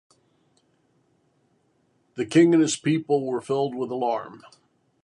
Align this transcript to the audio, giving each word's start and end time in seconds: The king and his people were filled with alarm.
The 2.15 2.25
king 2.25 2.53
and 2.55 2.61
his 2.63 2.75
people 2.75 3.23
were 3.23 3.39
filled 3.39 3.75
with 3.75 3.91
alarm. 3.91 4.43